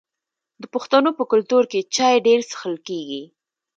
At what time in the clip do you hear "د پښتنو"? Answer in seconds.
0.61-1.09